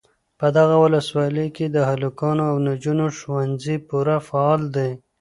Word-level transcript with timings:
په 0.39 0.47
دغه 0.57 0.75
ولسوالۍ 0.83 1.47
کي 1.55 1.65
د 1.69 1.77
هلکانو 1.89 2.43
او 2.51 2.55
نجونو 2.67 3.05
ښوونځي 3.17 3.77
پوره 3.87 4.17
فعال 4.27 4.61
دي. 4.75 4.89